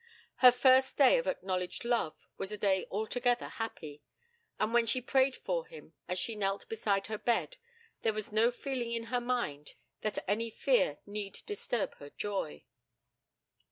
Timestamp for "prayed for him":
4.99-5.93